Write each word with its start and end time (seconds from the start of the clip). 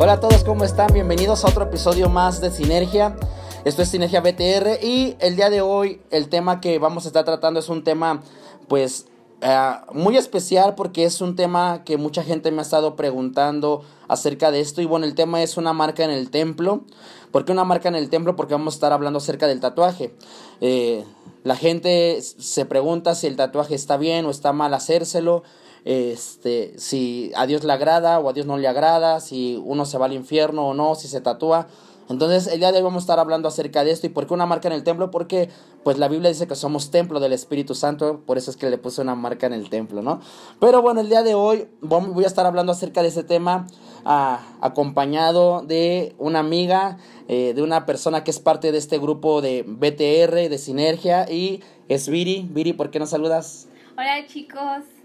Hola 0.00 0.12
a 0.12 0.20
todos, 0.20 0.44
¿cómo 0.44 0.62
están? 0.62 0.92
Bienvenidos 0.92 1.44
a 1.44 1.48
otro 1.48 1.64
episodio 1.64 2.08
más 2.08 2.40
de 2.40 2.52
Sinergia. 2.52 3.16
Esto 3.64 3.82
es 3.82 3.88
Sinergia 3.88 4.20
BTR 4.20 4.78
y 4.80 5.16
el 5.18 5.34
día 5.34 5.50
de 5.50 5.60
hoy 5.60 6.00
el 6.12 6.28
tema 6.28 6.60
que 6.60 6.78
vamos 6.78 7.04
a 7.04 7.08
estar 7.08 7.24
tratando 7.24 7.58
es 7.58 7.68
un 7.68 7.82
tema 7.82 8.22
pues 8.68 9.06
eh, 9.40 9.72
muy 9.92 10.16
especial 10.16 10.76
porque 10.76 11.02
es 11.02 11.20
un 11.20 11.34
tema 11.34 11.82
que 11.84 11.96
mucha 11.96 12.22
gente 12.22 12.52
me 12.52 12.60
ha 12.60 12.62
estado 12.62 12.94
preguntando 12.94 13.82
acerca 14.06 14.52
de 14.52 14.60
esto 14.60 14.80
y 14.80 14.84
bueno, 14.84 15.04
el 15.04 15.16
tema 15.16 15.42
es 15.42 15.56
una 15.56 15.72
marca 15.72 16.04
en 16.04 16.12
el 16.12 16.30
templo. 16.30 16.84
¿Por 17.32 17.44
qué 17.44 17.50
una 17.50 17.64
marca 17.64 17.88
en 17.88 17.96
el 17.96 18.08
templo? 18.08 18.36
Porque 18.36 18.54
vamos 18.54 18.74
a 18.74 18.76
estar 18.76 18.92
hablando 18.92 19.16
acerca 19.16 19.48
del 19.48 19.58
tatuaje. 19.58 20.14
Eh, 20.60 21.04
la 21.42 21.56
gente 21.56 22.22
se 22.22 22.64
pregunta 22.66 23.16
si 23.16 23.26
el 23.26 23.34
tatuaje 23.34 23.74
está 23.74 23.96
bien 23.96 24.26
o 24.26 24.30
está 24.30 24.52
mal 24.52 24.72
hacérselo 24.74 25.42
este, 25.84 26.74
si 26.78 27.32
a 27.36 27.46
Dios 27.46 27.64
le 27.64 27.72
agrada 27.72 28.18
o 28.18 28.28
a 28.28 28.32
Dios 28.32 28.46
no 28.46 28.58
le 28.58 28.68
agrada, 28.68 29.20
si 29.20 29.60
uno 29.64 29.84
se 29.84 29.98
va 29.98 30.06
al 30.06 30.12
infierno 30.12 30.68
o 30.68 30.74
no, 30.74 30.94
si 30.94 31.08
se 31.08 31.20
tatúa. 31.20 31.68
Entonces, 32.08 32.46
el 32.46 32.58
día 32.58 32.72
de 32.72 32.78
hoy 32.78 32.84
vamos 32.84 33.02
a 33.02 33.04
estar 33.04 33.18
hablando 33.18 33.48
acerca 33.48 33.84
de 33.84 33.90
esto 33.90 34.06
y 34.06 34.10
por 34.10 34.26
qué 34.26 34.32
una 34.32 34.46
marca 34.46 34.68
en 34.68 34.74
el 34.74 34.82
templo, 34.82 35.10
porque 35.10 35.50
pues 35.84 35.98
la 35.98 36.08
Biblia 36.08 36.30
dice 36.30 36.46
que 36.46 36.54
somos 36.54 36.90
templo 36.90 37.20
del 37.20 37.34
Espíritu 37.34 37.74
Santo, 37.74 38.22
por 38.24 38.38
eso 38.38 38.50
es 38.50 38.56
que 38.56 38.70
le 38.70 38.78
puse 38.78 39.02
una 39.02 39.14
marca 39.14 39.46
en 39.46 39.52
el 39.52 39.68
templo, 39.68 40.00
¿no? 40.00 40.20
Pero 40.58 40.80
bueno, 40.80 41.00
el 41.00 41.10
día 41.10 41.22
de 41.22 41.34
hoy 41.34 41.68
voy 41.82 42.24
a 42.24 42.26
estar 42.26 42.46
hablando 42.46 42.72
acerca 42.72 43.02
de 43.02 43.08
ese 43.08 43.24
tema 43.24 43.66
ah, 44.06 44.40
acompañado 44.62 45.62
de 45.62 46.14
una 46.18 46.38
amiga, 46.38 46.96
eh, 47.28 47.52
de 47.54 47.62
una 47.62 47.84
persona 47.84 48.24
que 48.24 48.30
es 48.30 48.38
parte 48.40 48.72
de 48.72 48.78
este 48.78 48.98
grupo 48.98 49.42
de 49.42 49.64
BTR, 49.66 50.48
de 50.48 50.58
Sinergia, 50.58 51.30
y 51.30 51.62
es 51.88 52.08
Viri. 52.08 52.48
Viri, 52.50 52.72
¿por 52.72 52.90
qué 52.90 52.98
nos 52.98 53.10
saludas? 53.10 53.68
Hola 53.98 54.26
chicos. 54.26 54.97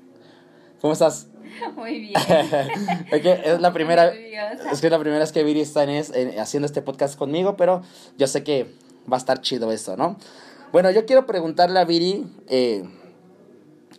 ¿Cómo 0.83 0.91
estás? 0.91 1.29
Muy 1.77 1.97
bien. 1.97 2.13
es 3.13 3.61
la 3.61 3.71
primera 3.73 4.13
es 4.13 4.81
que 4.81 4.89
la 4.89 4.99
primera 4.99 5.19
vez 5.19 5.31
que 5.31 5.41
Viri 5.45 5.61
está 5.61 5.85
en, 5.85 6.37
haciendo 6.37 6.65
este 6.65 6.81
podcast 6.81 7.17
conmigo, 7.17 7.55
pero 7.55 7.83
yo 8.17 8.27
sé 8.27 8.43
que 8.43 8.65
va 9.09 9.15
a 9.15 9.17
estar 9.17 9.39
chido 9.39 9.71
esto, 9.71 9.95
¿no? 9.95 10.17
Bueno, 10.73 10.91
yo 10.91 11.05
quiero 11.05 11.25
preguntarle 11.25 11.79
a 11.79 11.85
Viri, 11.85 12.25
eh, 12.49 12.83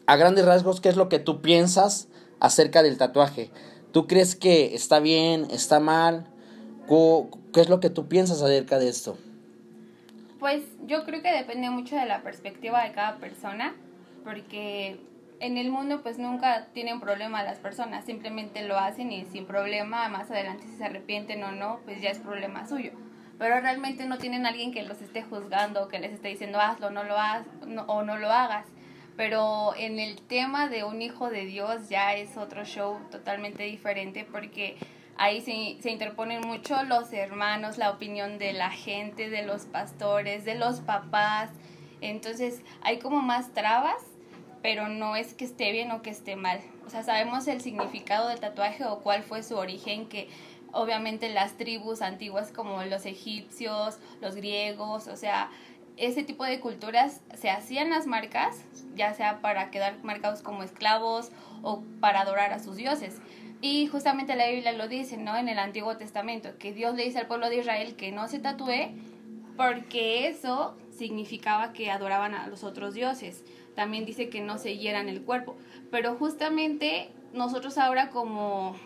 a 0.06 0.16
grandes 0.16 0.44
rasgos, 0.44 0.82
¿qué 0.82 0.90
es 0.90 0.96
lo 0.96 1.08
que 1.08 1.18
tú 1.18 1.40
piensas 1.40 2.08
acerca 2.38 2.82
del 2.82 2.98
tatuaje? 2.98 3.50
¿Tú 3.90 4.06
crees 4.06 4.36
que 4.36 4.74
está 4.74 5.00
bien, 5.00 5.46
está 5.50 5.80
mal? 5.80 6.26
¿Qué 6.86 7.62
es 7.62 7.70
lo 7.70 7.80
que 7.80 7.88
tú 7.88 8.08
piensas 8.08 8.42
acerca 8.42 8.78
de 8.78 8.90
esto? 8.90 9.16
Pues 10.38 10.62
yo 10.86 11.06
creo 11.06 11.22
que 11.22 11.32
depende 11.32 11.70
mucho 11.70 11.96
de 11.96 12.04
la 12.04 12.22
perspectiva 12.22 12.84
de 12.84 12.92
cada 12.92 13.16
persona, 13.16 13.74
porque 14.22 15.00
en 15.44 15.58
el 15.58 15.70
mundo 15.70 16.00
pues 16.02 16.18
nunca 16.18 16.68
tienen 16.72 17.00
problema 17.00 17.42
las 17.42 17.58
personas, 17.58 18.06
simplemente 18.06 18.62
lo 18.62 18.78
hacen 18.78 19.12
y 19.12 19.26
sin 19.26 19.44
problema, 19.44 20.08
más 20.08 20.30
adelante 20.30 20.64
si 20.66 20.76
se 20.76 20.84
arrepienten 20.84 21.44
o 21.44 21.52
no, 21.52 21.80
pues 21.84 22.00
ya 22.00 22.08
es 22.08 22.18
problema 22.18 22.66
suyo. 22.66 22.92
Pero 23.38 23.60
realmente 23.60 24.06
no 24.06 24.16
tienen 24.16 24.46
alguien 24.46 24.72
que 24.72 24.82
los 24.84 25.02
esté 25.02 25.22
juzgando, 25.22 25.88
que 25.88 25.98
les 25.98 26.12
esté 26.12 26.28
diciendo 26.28 26.60
hazlo, 26.60 26.90
no 26.90 27.04
lo 27.04 27.18
hagas 27.18 27.46
o 27.86 28.02
no 28.02 28.16
lo 28.16 28.30
hagas. 28.30 28.66
Pero 29.18 29.74
en 29.76 29.98
el 29.98 30.22
tema 30.22 30.68
de 30.68 30.82
un 30.82 31.02
hijo 31.02 31.28
de 31.28 31.44
Dios 31.44 31.90
ya 31.90 32.14
es 32.14 32.38
otro 32.38 32.64
show 32.64 32.98
totalmente 33.10 33.64
diferente 33.64 34.24
porque 34.24 34.76
ahí 35.18 35.42
se, 35.42 35.82
se 35.82 35.90
interponen 35.90 36.40
mucho 36.40 36.82
los 36.84 37.12
hermanos, 37.12 37.76
la 37.76 37.90
opinión 37.90 38.38
de 38.38 38.54
la 38.54 38.70
gente, 38.70 39.28
de 39.28 39.44
los 39.44 39.66
pastores, 39.66 40.46
de 40.46 40.54
los 40.54 40.80
papás. 40.80 41.50
Entonces 42.00 42.62
hay 42.82 42.98
como 42.98 43.20
más 43.20 43.52
trabas 43.52 44.13
pero 44.64 44.88
no 44.88 45.14
es 45.14 45.34
que 45.34 45.44
esté 45.44 45.72
bien 45.72 45.90
o 45.90 46.00
que 46.00 46.08
esté 46.08 46.36
mal. 46.36 46.58
O 46.86 46.88
sea, 46.88 47.02
sabemos 47.02 47.46
el 47.48 47.60
significado 47.60 48.28
del 48.30 48.40
tatuaje 48.40 48.86
o 48.86 49.00
cuál 49.00 49.22
fue 49.22 49.42
su 49.42 49.56
origen, 49.56 50.08
que 50.08 50.26
obviamente 50.72 51.28
las 51.28 51.58
tribus 51.58 52.00
antiguas 52.00 52.50
como 52.50 52.82
los 52.84 53.04
egipcios, 53.04 53.98
los 54.22 54.36
griegos, 54.36 55.06
o 55.06 55.16
sea, 55.16 55.50
ese 55.98 56.22
tipo 56.22 56.44
de 56.44 56.60
culturas 56.60 57.20
se 57.34 57.50
hacían 57.50 57.90
las 57.90 58.06
marcas, 58.06 58.64
ya 58.94 59.12
sea 59.12 59.42
para 59.42 59.70
quedar 59.70 60.02
marcados 60.02 60.40
como 60.40 60.62
esclavos 60.62 61.30
o 61.60 61.82
para 62.00 62.22
adorar 62.22 62.54
a 62.54 62.58
sus 62.58 62.76
dioses. 62.76 63.20
Y 63.60 63.86
justamente 63.88 64.34
la 64.34 64.48
Biblia 64.48 64.72
lo 64.72 64.88
dice, 64.88 65.18
¿no? 65.18 65.36
En 65.36 65.50
el 65.50 65.58
Antiguo 65.58 65.98
Testamento, 65.98 66.56
que 66.56 66.72
Dios 66.72 66.94
le 66.94 67.04
dice 67.04 67.18
al 67.18 67.26
pueblo 67.26 67.50
de 67.50 67.58
Israel 67.58 67.96
que 67.96 68.12
no 68.12 68.28
se 68.28 68.38
tatúe 68.38 68.94
porque 69.58 70.26
eso 70.26 70.74
significaba 70.90 71.74
que 71.74 71.90
adoraban 71.90 72.34
a 72.34 72.46
los 72.46 72.64
otros 72.64 72.94
dioses 72.94 73.44
también 73.74 74.04
dice 74.04 74.28
que 74.28 74.40
no 74.40 74.58
se 74.58 74.76
hieran 74.76 75.08
el 75.08 75.22
cuerpo. 75.22 75.56
Pero 75.90 76.16
justamente 76.16 77.08
nosotros 77.32 77.78
ahora 77.78 78.10
como 78.10 78.76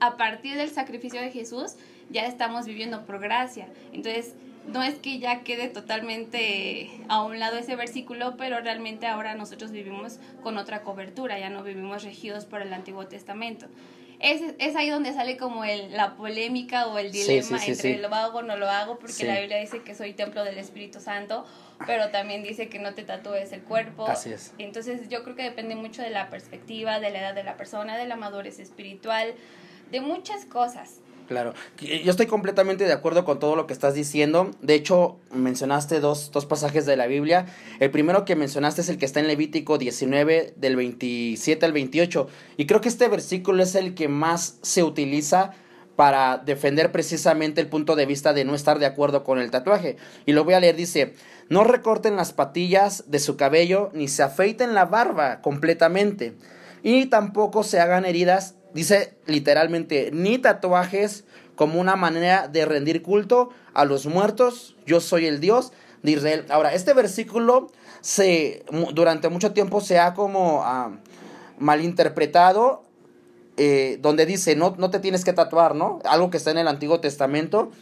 a 0.00 0.16
partir 0.16 0.56
del 0.56 0.70
sacrificio 0.70 1.20
de 1.20 1.30
Jesús 1.30 1.76
ya 2.10 2.26
estamos 2.26 2.66
viviendo 2.66 3.04
por 3.04 3.18
gracia. 3.18 3.68
Entonces, 3.92 4.34
no 4.72 4.82
es 4.82 4.96
que 4.96 5.18
ya 5.18 5.42
quede 5.42 5.68
totalmente 5.68 6.90
a 7.08 7.22
un 7.22 7.38
lado 7.38 7.56
ese 7.56 7.76
versículo, 7.76 8.36
pero 8.36 8.60
realmente 8.60 9.06
ahora 9.06 9.34
nosotros 9.34 9.70
vivimos 9.70 10.18
con 10.42 10.58
otra 10.58 10.82
cobertura, 10.82 11.38
ya 11.38 11.50
no 11.50 11.62
vivimos 11.62 12.02
regidos 12.02 12.46
por 12.46 12.62
el 12.62 12.72
Antiguo 12.72 13.06
Testamento. 13.06 13.66
Es, 14.20 14.42
es 14.58 14.76
ahí 14.76 14.88
donde 14.88 15.12
sale 15.12 15.36
como 15.36 15.64
el, 15.64 15.92
la 15.92 16.16
polémica 16.16 16.86
o 16.86 16.98
el 16.98 17.12
dilema 17.12 17.64
entre 17.64 17.98
lo 17.98 18.14
hago 18.14 18.38
o 18.38 18.42
no 18.42 18.56
lo 18.56 18.68
hago, 18.68 18.98
porque 18.98 19.24
la 19.24 19.40
Biblia 19.40 19.58
dice 19.58 19.82
que 19.82 19.94
soy 19.94 20.14
templo 20.14 20.42
del 20.44 20.58
Espíritu 20.58 21.00
Santo, 21.00 21.44
pero 21.86 22.10
también 22.10 22.42
dice 22.42 22.68
que 22.68 22.78
no 22.78 22.94
te 22.94 23.02
tatúes 23.02 23.52
el 23.52 23.62
cuerpo. 23.62 24.06
Así 24.06 24.32
es. 24.32 24.52
Entonces 24.58 25.08
yo 25.08 25.22
creo 25.22 25.36
que 25.36 25.42
depende 25.42 25.76
mucho 25.76 26.02
de 26.02 26.10
la 26.10 26.30
perspectiva, 26.30 27.00
de 27.00 27.10
la 27.10 27.20
edad 27.20 27.34
de 27.34 27.44
la 27.44 27.56
persona, 27.56 27.96
de 27.96 28.06
la 28.06 28.16
madurez 28.16 28.58
espiritual, 28.58 29.34
de 29.90 30.00
muchas 30.00 30.44
cosas. 30.44 31.00
Claro, 31.28 31.54
yo 31.80 32.10
estoy 32.10 32.26
completamente 32.26 32.84
de 32.84 32.92
acuerdo 32.92 33.24
con 33.24 33.40
todo 33.40 33.56
lo 33.56 33.66
que 33.66 33.72
estás 33.72 33.94
diciendo. 33.94 34.52
De 34.62 34.74
hecho, 34.74 35.18
mencionaste 35.32 35.98
dos, 35.98 36.30
dos, 36.30 36.46
pasajes 36.46 36.86
de 36.86 36.96
la 36.96 37.06
Biblia. 37.08 37.46
El 37.80 37.90
primero 37.90 38.24
que 38.24 38.36
mencionaste 38.36 38.82
es 38.82 38.88
el 38.88 38.98
que 38.98 39.06
está 39.06 39.18
en 39.18 39.26
Levítico 39.26 39.76
19, 39.76 40.54
del 40.56 40.76
27 40.76 41.66
al 41.66 41.72
28. 41.72 42.28
Y 42.56 42.66
creo 42.66 42.80
que 42.80 42.88
este 42.88 43.08
versículo 43.08 43.62
es 43.62 43.74
el 43.74 43.94
que 43.94 44.06
más 44.06 44.58
se 44.62 44.84
utiliza 44.84 45.52
para 45.96 46.38
defender 46.38 46.92
precisamente 46.92 47.60
el 47.60 47.68
punto 47.68 47.96
de 47.96 48.06
vista 48.06 48.32
de 48.32 48.44
no 48.44 48.54
estar 48.54 48.78
de 48.78 48.86
acuerdo 48.86 49.24
con 49.24 49.38
el 49.38 49.50
tatuaje. 49.50 49.96
Y 50.26 50.32
lo 50.32 50.44
voy 50.44 50.54
a 50.54 50.60
leer, 50.60 50.76
dice, 50.76 51.14
no 51.48 51.64
recorten 51.64 52.16
las 52.16 52.32
patillas 52.32 53.04
de 53.10 53.18
su 53.18 53.36
cabello 53.36 53.90
ni 53.94 54.06
se 54.06 54.22
afeiten 54.22 54.74
la 54.74 54.84
barba 54.84 55.40
completamente. 55.40 56.36
Y 56.82 57.06
tampoco 57.06 57.64
se 57.64 57.80
hagan 57.80 58.04
heridas, 58.04 58.55
dice 58.76 59.16
literalmente, 59.26 60.10
ni 60.12 60.38
tatuajes 60.38 61.24
como 61.56 61.80
una 61.80 61.96
manera 61.96 62.46
de 62.46 62.64
rendir 62.66 63.02
culto 63.02 63.48
a 63.74 63.84
los 63.84 64.06
muertos. 64.06 64.76
Yo 64.86 65.00
soy 65.00 65.26
el 65.26 65.40
Dios 65.40 65.72
de 66.02 66.12
Israel. 66.12 66.44
Ahora, 66.50 66.74
este 66.74 66.92
versículo 66.92 67.72
se 68.02 68.64
durante 68.92 69.28
mucho 69.30 69.52
tiempo 69.52 69.80
se 69.80 69.98
ha 69.98 70.14
como 70.14 70.62
ah, 70.62 70.92
malinterpretado 71.58 72.84
eh, 73.56 73.98
donde 74.02 74.26
dice 74.26 74.54
no, 74.54 74.76
no 74.78 74.90
te 74.90 75.00
tienes 75.00 75.24
que 75.24 75.32
tatuar, 75.32 75.74
¿no? 75.74 75.98
Algo 76.04 76.30
que 76.30 76.36
está 76.36 76.50
en 76.50 76.58
el 76.58 76.68
Antiguo 76.68 77.00
Testamento 77.00 77.72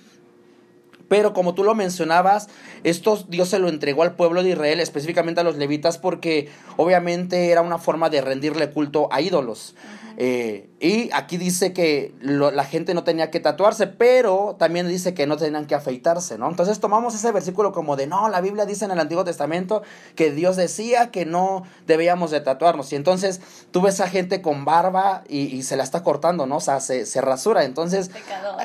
pero 1.08 1.32
como 1.32 1.54
tú 1.54 1.64
lo 1.64 1.74
mencionabas, 1.74 2.48
esto 2.82 3.24
Dios 3.28 3.48
se 3.48 3.58
lo 3.58 3.68
entregó 3.68 4.02
al 4.02 4.16
pueblo 4.16 4.42
de 4.42 4.50
Israel, 4.50 4.80
específicamente 4.80 5.40
a 5.40 5.44
los 5.44 5.56
levitas, 5.56 5.98
porque 5.98 6.48
obviamente 6.76 7.50
era 7.50 7.62
una 7.62 7.78
forma 7.78 8.10
de 8.10 8.20
rendirle 8.20 8.70
culto 8.70 9.08
a 9.12 9.20
ídolos. 9.20 9.74
Eh, 10.16 10.68
y 10.84 11.08
aquí 11.14 11.38
dice 11.38 11.72
que 11.72 12.14
la 12.20 12.64
gente 12.64 12.92
no 12.92 13.04
tenía 13.04 13.30
que 13.30 13.40
tatuarse, 13.40 13.86
pero 13.86 14.54
también 14.58 14.86
dice 14.86 15.14
que 15.14 15.26
no 15.26 15.38
tenían 15.38 15.66
que 15.66 15.74
afeitarse, 15.74 16.36
¿no? 16.36 16.46
Entonces 16.46 16.78
tomamos 16.78 17.14
ese 17.14 17.32
versículo 17.32 17.72
como 17.72 17.96
de, 17.96 18.06
no, 18.06 18.28
la 18.28 18.42
Biblia 18.42 18.66
dice 18.66 18.84
en 18.84 18.90
el 18.90 19.00
Antiguo 19.00 19.24
Testamento 19.24 19.82
que 20.14 20.30
Dios 20.30 20.56
decía 20.56 21.10
que 21.10 21.24
no 21.24 21.62
debíamos 21.86 22.30
de 22.30 22.42
tatuarnos. 22.42 22.92
Y 22.92 22.96
entonces 22.96 23.40
tú 23.70 23.80
ves 23.80 23.98
a 24.02 24.08
gente 24.08 24.42
con 24.42 24.66
barba 24.66 25.24
y, 25.26 25.62
se 25.62 25.78
la 25.78 25.84
está 25.84 26.02
cortando, 26.02 26.44
¿no? 26.44 26.56
O 26.56 26.60
sea, 26.60 26.80
se, 26.80 27.06
se 27.06 27.22
rasura. 27.22 27.64
Entonces, 27.64 28.10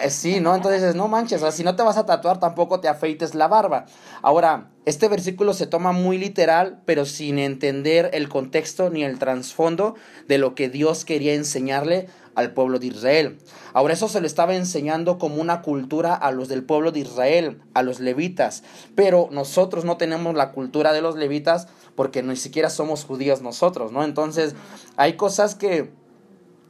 eh, 0.04 0.10
sí, 0.10 0.42
¿no? 0.42 0.56
Entonces, 0.56 0.96
no 0.96 1.08
manches, 1.08 1.42
o 1.42 1.46
sea, 1.46 1.54
si 1.54 1.64
no 1.64 1.78
te 1.78 1.84
vas 1.84 1.96
a 1.96 2.06
tatuar, 2.06 2.42
tampoco 2.42 2.82
te 2.82 2.90
afeites 2.90 3.34
la 3.34 3.48
barba. 3.48 3.86
Ahora, 4.22 4.68
este 4.90 5.08
versículo 5.08 5.54
se 5.54 5.68
toma 5.68 5.92
muy 5.92 6.18
literal, 6.18 6.82
pero 6.86 7.06
sin 7.06 7.38
entender 7.38 8.10
el 8.12 8.28
contexto 8.28 8.90
ni 8.90 9.04
el 9.04 9.20
trasfondo 9.20 9.96
de 10.28 10.38
lo 10.38 10.56
que 10.56 10.68
Dios 10.68 11.06
quería 11.06 11.36
enseñarle 11.36 12.09
al 12.40 12.54
pueblo 12.54 12.80
de 12.80 12.88
Israel. 12.88 13.38
Ahora 13.74 13.94
eso 13.94 14.08
se 14.08 14.22
lo 14.22 14.28
estaba 14.28 14.56
enseñando 14.56 15.18
como 15.18 15.42
una 15.42 15.62
cultura 15.62 16.14
a 16.16 16.32
los 16.32 16.48
del 16.48 16.64
pueblo 16.64 16.92
de 16.92 17.02
Israel, 17.02 17.62
a 17.74 17.84
los 17.84 18.00
levitas, 18.00 18.64
pero 18.96 19.30
nosotros 19.32 19.86
no 19.86 19.98
tenemos 19.98 20.36
la 20.36 20.52
cultura 20.52 20.94
de 20.94 21.02
los 21.02 21.16
levitas 21.16 21.68
porque 21.96 22.24
ni 22.24 22.36
siquiera 22.36 22.70
somos 22.70 23.06
judíos 23.06 23.42
nosotros, 23.42 23.92
¿no? 23.92 24.04
Entonces 24.04 24.56
hay 24.96 25.14
cosas 25.14 25.56
que, 25.56 25.92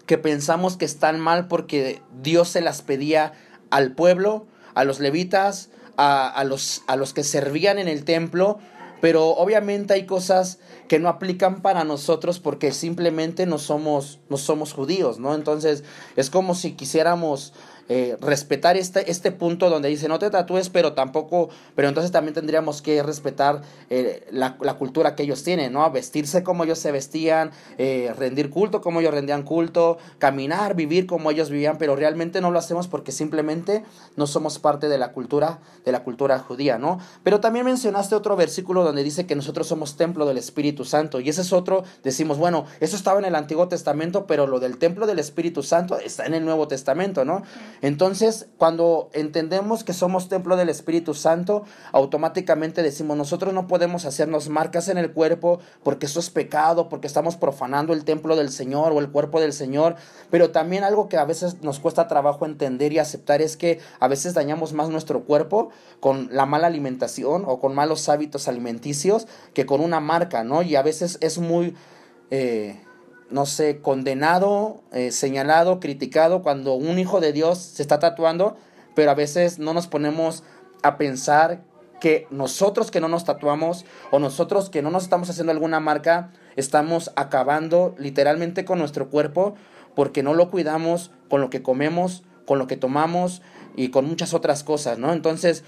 que 0.05 0.17
pensamos 0.17 0.75
que 0.75 0.85
están 0.85 1.19
mal 1.19 1.47
porque 1.47 2.01
Dios 2.21 2.49
se 2.49 2.61
las 2.61 2.81
pedía 2.81 3.33
al 3.69 3.93
pueblo, 3.93 4.47
a 4.73 4.83
los 4.83 4.99
levitas, 4.99 5.69
a, 6.01 6.43
los, 6.45 6.83
a 6.87 6.95
los 6.95 7.13
que 7.13 7.25
servían 7.25 7.77
en 7.77 7.89
el 7.89 8.05
templo, 8.05 8.57
pero 9.01 9.29
obviamente 9.29 9.93
hay 9.93 10.05
cosas 10.05 10.59
que 10.87 10.99
no 10.99 11.09
aplican 11.09 11.61
para 11.61 11.83
nosotros 11.83 12.39
porque 12.39 12.71
simplemente 12.71 13.45
no 13.45 13.57
somos, 13.57 14.19
no 14.29 14.37
somos 14.37 14.73
judíos, 14.73 15.19
¿no? 15.19 15.35
Entonces 15.35 15.83
es 16.15 16.29
como 16.29 16.55
si 16.55 16.73
quisiéramos 16.73 17.53
eh, 17.91 18.17
respetar 18.21 18.77
este, 18.77 19.09
este 19.09 19.31
punto 19.31 19.69
donde 19.69 19.89
dice 19.89 20.07
no 20.07 20.19
te 20.19 20.29
tatúes, 20.29 20.69
pero 20.69 20.93
tampoco, 20.93 21.49
pero 21.75 21.87
entonces 21.87 22.11
también 22.11 22.35
tendríamos 22.35 22.83
que 22.83 23.01
respetar 23.01 23.63
eh, 23.89 24.27
la, 24.31 24.57
la, 24.61 24.75
cultura 24.75 25.15
que 25.15 25.23
ellos 25.23 25.43
tienen, 25.43 25.73
¿no? 25.73 25.89
Vestirse 25.89 26.43
como 26.43 26.65
ellos 26.65 26.77
se 26.77 26.91
vestían, 26.91 27.49
eh, 27.79 28.13
rendir 28.15 28.51
culto 28.51 28.81
como 28.81 28.99
ellos 28.99 29.11
rendían 29.11 29.41
culto, 29.41 29.97
caminar, 30.19 30.75
vivir 30.75 31.07
como 31.07 31.31
ellos 31.31 31.49
vivían, 31.49 31.79
pero 31.79 31.95
realmente 31.95 32.41
no 32.41 32.51
lo 32.51 32.59
hacemos 32.59 32.87
porque 32.87 33.11
simplemente 33.11 33.83
no 34.15 34.27
somos 34.27 34.59
parte 34.59 34.87
de 34.87 34.99
la 34.99 35.11
cultura, 35.11 35.59
de 35.83 35.91
la 35.91 36.03
cultura 36.03 36.37
judía, 36.37 36.77
¿no? 36.77 36.99
Pero 37.23 37.39
también 37.39 37.65
mencionaste 37.65 38.13
otro 38.13 38.35
versículo 38.35 38.83
donde 38.83 39.03
dice 39.03 39.25
que 39.25 39.35
nosotros 39.35 39.65
somos 39.65 39.97
templo 39.97 40.27
del 40.27 40.37
Espíritu 40.37 40.85
Santo, 40.85 41.19
y 41.19 41.29
ese 41.29 41.41
es 41.41 41.51
otro, 41.51 41.83
decimos, 42.03 42.37
bueno, 42.37 42.65
eso 42.81 42.95
estaba 42.95 43.17
en 43.17 43.25
el 43.25 43.33
Antiguo 43.33 43.67
Testamento, 43.67 44.27
pero 44.27 44.45
lo 44.45 44.59
del 44.59 44.77
templo 44.77 45.07
del 45.07 45.17
Espíritu 45.17 45.63
Santo 45.63 45.97
está 45.97 46.27
en 46.27 46.35
el 46.35 46.45
Nuevo 46.45 46.67
Testamento, 46.67 47.25
¿no? 47.25 47.41
Entonces, 47.81 48.47
cuando 48.57 49.09
entendemos 49.13 49.83
que 49.83 49.93
somos 49.93 50.27
templo 50.27 50.57
del 50.57 50.69
Espíritu 50.69 51.13
Santo, 51.13 51.63
automáticamente 51.91 52.83
decimos, 52.83 53.17
nosotros 53.17 53.53
no 53.53 53.67
podemos 53.67 54.05
hacernos 54.05 54.49
marcas 54.49 54.89
en 54.89 54.97
el 54.97 55.11
cuerpo 55.11 55.59
porque 55.83 56.07
eso 56.07 56.19
es 56.19 56.29
pecado, 56.29 56.89
porque 56.89 57.07
estamos 57.07 57.37
profanando 57.37 57.93
el 57.93 58.03
templo 58.03 58.35
del 58.35 58.49
Señor 58.49 58.91
o 58.91 58.99
el 58.99 59.09
cuerpo 59.09 59.39
del 59.39 59.53
Señor. 59.53 59.95
Pero 60.29 60.51
también 60.51 60.83
algo 60.83 61.07
que 61.07 61.17
a 61.17 61.25
veces 61.25 61.61
nos 61.61 61.79
cuesta 61.79 62.07
trabajo 62.07 62.45
entender 62.45 62.91
y 62.91 62.99
aceptar 62.99 63.41
es 63.41 63.55
que 63.55 63.79
a 63.99 64.07
veces 64.07 64.33
dañamos 64.33 64.73
más 64.73 64.89
nuestro 64.89 65.23
cuerpo 65.23 65.69
con 65.99 66.29
la 66.31 66.45
mala 66.45 66.67
alimentación 66.67 67.43
o 67.47 67.59
con 67.59 67.73
malos 67.75 68.09
hábitos 68.09 68.47
alimenticios 68.47 69.27
que 69.53 69.65
con 69.65 69.81
una 69.81 69.99
marca, 69.99 70.43
¿no? 70.43 70.61
Y 70.61 70.75
a 70.75 70.81
veces 70.81 71.17
es 71.21 71.37
muy... 71.37 71.75
Eh, 72.31 72.81
no 73.29 73.45
sé, 73.45 73.79
condenado, 73.81 74.81
eh, 74.91 75.11
señalado, 75.11 75.79
criticado 75.79 76.41
cuando 76.41 76.73
un 76.73 76.99
hijo 76.99 77.19
de 77.19 77.33
Dios 77.33 77.59
se 77.59 77.81
está 77.81 77.99
tatuando, 77.99 78.57
pero 78.95 79.11
a 79.11 79.15
veces 79.15 79.59
no 79.59 79.73
nos 79.73 79.87
ponemos 79.87 80.43
a 80.83 80.97
pensar 80.97 81.63
que 81.99 82.27
nosotros 82.31 82.91
que 82.91 83.01
no 83.01 83.07
nos 83.07 83.25
tatuamos 83.25 83.85
o 84.11 84.19
nosotros 84.19 84.69
que 84.69 84.81
no 84.81 84.89
nos 84.89 85.03
estamos 85.03 85.29
haciendo 85.29 85.51
alguna 85.51 85.79
marca, 85.79 86.31
estamos 86.55 87.11
acabando 87.15 87.93
literalmente 87.97 88.65
con 88.65 88.79
nuestro 88.79 89.09
cuerpo 89.09 89.55
porque 89.95 90.23
no 90.23 90.33
lo 90.33 90.49
cuidamos 90.49 91.11
con 91.29 91.41
lo 91.41 91.49
que 91.49 91.61
comemos, 91.61 92.23
con 92.45 92.57
lo 92.57 92.67
que 92.67 92.77
tomamos 92.77 93.41
y 93.75 93.89
con 93.89 94.05
muchas 94.05 94.33
otras 94.33 94.63
cosas, 94.63 94.97
¿no? 94.97 95.13
Entonces, 95.13 95.63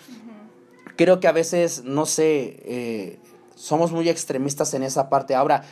creo 0.96 1.20
que 1.20 1.28
a 1.28 1.32
veces, 1.32 1.84
no 1.84 2.06
sé, 2.06 2.60
eh, 2.66 3.20
somos 3.56 3.92
muy 3.92 4.10
extremistas 4.10 4.74
en 4.74 4.84
esa 4.84 5.10
parte. 5.10 5.36
Ahora, 5.36 5.64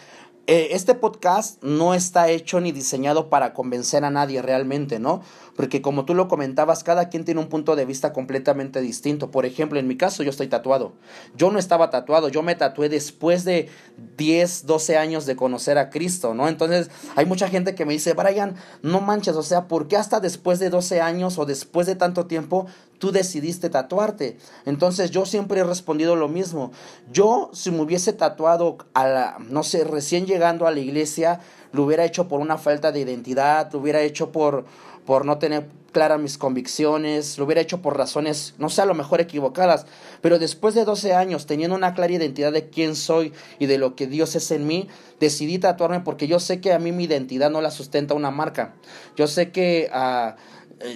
este 0.50 0.96
podcast 0.96 1.62
no 1.64 1.94
está 1.94 2.30
hecho 2.30 2.60
ni 2.60 2.72
diseñado 2.72 3.30
para 3.30 3.54
convencer 3.54 4.04
a 4.04 4.10
nadie 4.10 4.42
realmente, 4.42 4.98
¿no? 4.98 5.22
Porque 5.60 5.82
como 5.82 6.06
tú 6.06 6.16
lo 6.16 6.30
comentabas, 6.30 6.86
cada 6.86 7.10
quien 7.10 7.26
tiene 7.26 7.42
un 7.42 7.50
punto 7.50 7.76
de 7.76 7.84
vista 7.84 8.14
completamente 8.14 8.80
distinto. 8.80 9.30
Por 9.30 9.46
ejemplo, 9.46 9.78
en 9.78 9.90
mi 9.90 9.98
caso 9.98 10.24
yo 10.24 10.30
estoy 10.30 10.48
tatuado. 10.48 10.94
Yo 11.36 11.52
no 11.52 11.60
estaba 11.60 11.90
tatuado, 11.90 12.30
yo 12.30 12.42
me 12.44 12.56
tatué 12.56 12.88
después 12.88 13.44
de 13.44 13.68
10, 14.16 14.66
12 14.66 14.98
años 14.98 15.26
de 15.26 15.36
conocer 15.36 15.78
a 15.78 15.90
Cristo, 15.90 16.34
¿no? 16.34 16.48
Entonces 16.48 16.90
hay 17.18 17.26
mucha 17.26 17.50
gente 17.50 17.76
que 17.76 17.84
me 17.84 17.92
dice, 17.92 18.14
Brian, 18.14 18.56
no 18.84 19.02
manches, 19.02 19.36
o 19.36 19.44
sea, 19.44 19.68
¿por 19.68 19.90
qué 19.90 19.98
hasta 19.98 20.22
después 20.22 20.60
de 20.60 20.70
12 20.70 21.02
años 21.02 21.38
o 21.38 21.46
después 21.46 21.88
de 21.88 21.98
tanto 21.98 22.26
tiempo 22.26 22.68
tú 22.98 23.12
decidiste 23.12 23.70
tatuarte? 23.70 24.38
Entonces 24.66 25.12
yo 25.12 25.26
siempre 25.26 25.60
he 25.60 25.66
respondido 25.66 26.16
lo 26.16 26.30
mismo. 26.30 26.72
Yo 27.12 27.50
si 27.52 27.70
me 27.70 27.82
hubiese 27.82 28.14
tatuado 28.14 28.78
a 28.94 29.06
la, 29.06 29.38
no 29.50 29.64
sé, 29.64 29.84
recién 29.84 30.26
llegando 30.26 30.68
a 30.68 30.72
la 30.72 30.80
iglesia, 30.80 31.42
lo 31.72 31.84
hubiera 31.84 32.06
hecho 32.06 32.28
por 32.28 32.40
una 32.40 32.58
falta 32.58 32.92
de 32.92 33.02
identidad, 33.02 33.72
lo 33.74 33.80
hubiera 33.80 34.02
hecho 34.02 34.32
por, 34.32 34.66
por 35.10 35.26
no 35.26 35.40
tener 35.40 35.66
claras 35.92 36.20
mis 36.20 36.38
convicciones, 36.38 37.40
lo 37.40 37.46
hubiera 37.46 37.62
hecho 37.62 37.82
por 37.82 37.98
razones, 37.98 38.54
no 38.60 38.70
sé, 38.70 38.84
a 38.84 38.86
lo 38.86 38.94
mejor 38.94 39.20
equivocadas, 39.20 39.88
pero 40.22 40.38
después 40.38 40.76
de 40.76 40.86
12 40.86 41.14
años, 41.14 41.48
teniendo 41.48 41.76
una 41.76 41.96
clara 41.96 42.14
identidad 42.14 42.54
de 42.54 42.70
quién 42.70 42.96
soy 42.96 43.34
y 43.58 43.66
de 43.66 43.80
lo 43.80 43.96
que 43.96 44.06
Dios 44.06 44.36
es 44.36 44.52
en 44.52 44.68
mí, 44.68 44.88
decidí 45.20 45.58
tatuarme 45.58 46.02
porque 46.02 46.28
yo 46.28 46.40
sé 46.40 46.62
que 46.62 46.74
a 46.74 46.78
mí 46.78 46.92
mi 46.92 47.06
identidad 47.06 47.50
no 47.50 47.60
la 47.60 47.72
sustenta 47.72 48.14
una 48.14 48.30
marca. 48.30 48.76
Yo 49.16 49.26
sé 49.26 49.52
que, 49.52 49.90
uh, 49.92 50.36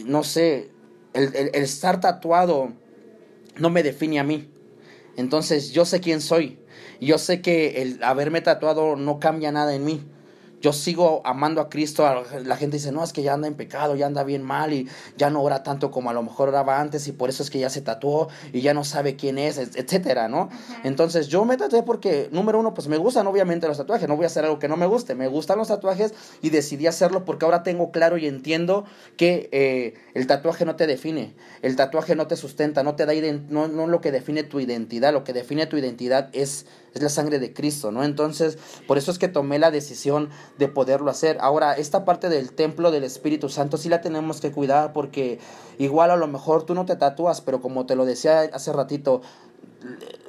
no 0.05 0.23
sé, 0.23 0.69
el, 1.15 1.35
el, 1.35 1.49
estar 1.55 1.99
tatuado 1.99 2.71
no 3.57 3.71
me 3.71 3.81
define 3.81 4.19
a 4.19 4.23
mí. 4.23 4.47
Entonces 5.17 5.71
yo 5.71 5.85
sé 5.85 6.01
quién 6.01 6.21
soy. 6.21 6.59
Yo 7.01 7.17
sé 7.17 7.41
que 7.41 7.81
el 7.81 8.03
haberme 8.03 8.41
tatuado 8.41 8.95
no 8.95 9.19
cambia 9.19 9.51
nada 9.51 9.73
en 9.73 9.83
mí 9.85 10.05
yo 10.63 10.71
sigo 10.71 11.21
amando 11.25 11.59
a 11.59 11.69
Cristo, 11.69 12.09
la 12.45 12.55
gente 12.55 12.77
dice, 12.77 12.93
no, 12.93 13.03
es 13.03 13.11
que 13.11 13.21
ya 13.21 13.33
anda 13.33 13.49
en 13.49 13.55
pecado, 13.55 13.97
ya 13.97 14.05
anda 14.05 14.23
bien 14.23 14.43
mal 14.43 14.71
y 14.71 14.87
ya 15.17 15.29
no 15.29 15.43
ora 15.43 15.61
tanto 15.61 15.91
como 15.91 16.09
a 16.09 16.13
lo 16.13 16.23
mejor 16.23 16.47
oraba 16.47 16.79
antes 16.79 17.05
y 17.09 17.11
por 17.11 17.29
eso 17.29 17.43
es 17.43 17.49
que 17.49 17.59
ya 17.59 17.69
se 17.69 17.81
tatuó 17.81 18.29
y 18.53 18.61
ya 18.61 18.73
no 18.73 18.85
sabe 18.85 19.17
quién 19.17 19.37
es, 19.37 19.57
etcétera, 19.57 20.29
¿no? 20.29 20.47
Entonces 20.85 21.27
yo 21.27 21.43
me 21.43 21.57
tatué 21.57 21.83
porque, 21.83 22.29
número 22.31 22.61
uno, 22.61 22.73
pues 22.73 22.87
me 22.87 22.95
gustan 22.95 23.27
obviamente 23.27 23.67
los 23.67 23.75
tatuajes, 23.75 24.07
no 24.07 24.15
voy 24.15 24.23
a 24.23 24.27
hacer 24.27 24.45
algo 24.45 24.57
que 24.57 24.69
no 24.69 24.77
me 24.77 24.85
guste, 24.85 25.15
me 25.15 25.27
gustan 25.27 25.57
los 25.57 25.67
tatuajes 25.67 26.13
y 26.41 26.49
decidí 26.49 26.87
hacerlo 26.87 27.25
porque 27.25 27.43
ahora 27.43 27.61
tengo 27.63 27.91
claro 27.91 28.17
y 28.17 28.25
entiendo 28.25 28.85
que 29.17 29.49
eh, 29.51 29.95
el 30.13 30.27
tatuaje 30.27 30.63
no 30.63 30.77
te 30.77 30.87
define, 30.87 31.35
el 31.61 31.75
tatuaje 31.75 32.15
no 32.15 32.27
te 32.27 32.37
sustenta, 32.37 32.83
no 32.83 32.95
te 32.95 33.05
da, 33.05 33.11
no, 33.49 33.67
no 33.67 33.87
lo 33.87 33.99
que 33.99 34.13
define 34.13 34.43
tu 34.43 34.61
identidad, 34.61 35.11
lo 35.11 35.25
que 35.25 35.33
define 35.33 35.67
tu 35.67 35.75
identidad 35.75 36.29
es 36.31 36.67
es 36.93 37.01
la 37.01 37.09
sangre 37.09 37.39
de 37.39 37.53
Cristo, 37.53 37.91
¿no? 37.91 38.03
Entonces, 38.03 38.57
por 38.87 38.97
eso 38.97 39.11
es 39.11 39.17
que 39.17 39.27
tomé 39.27 39.59
la 39.59 39.71
decisión 39.71 40.29
de 40.57 40.67
poderlo 40.67 41.09
hacer. 41.09 41.37
Ahora, 41.41 41.73
esta 41.73 42.05
parte 42.05 42.29
del 42.29 42.51
templo 42.51 42.91
del 42.91 43.03
Espíritu 43.03 43.49
Santo 43.49 43.77
sí 43.77 43.89
la 43.89 44.01
tenemos 44.01 44.39
que 44.39 44.51
cuidar 44.51 44.93
porque 44.93 45.39
igual 45.79 46.11
a 46.11 46.15
lo 46.15 46.27
mejor 46.27 46.63
tú 46.63 46.75
no 46.75 46.85
te 46.85 46.95
tatúas, 46.95 47.41
pero 47.41 47.61
como 47.61 47.85
te 47.85 47.95
lo 47.95 48.05
decía 48.05 48.49
hace 48.53 48.71
ratito, 48.71 49.21